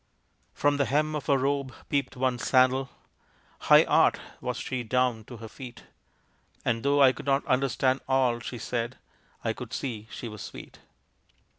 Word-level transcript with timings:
From 0.55 0.77
the 0.77 0.85
hem 0.85 1.15
of 1.15 1.27
her 1.27 1.37
robe 1.37 1.75
peeped 1.87 2.17
one 2.17 2.39
sandal 2.39 2.89
"High 3.59 3.83
art" 3.83 4.19
was 4.41 4.57
she 4.57 4.81
down 4.81 5.25
to 5.25 5.37
her 5.37 5.47
feet; 5.47 5.83
And 6.65 6.81
though 6.81 7.03
I 7.03 7.11
could 7.11 7.27
not 7.27 7.45
understand 7.45 8.01
all 8.07 8.39
She 8.39 8.57
said, 8.57 8.97
I 9.43 9.53
could 9.53 9.73
see 9.73 10.07
she 10.09 10.27
was 10.27 10.41
sweet. 10.41 10.79